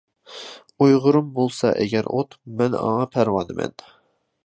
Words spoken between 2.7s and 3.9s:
ئاڭا پەرۋانىمەن.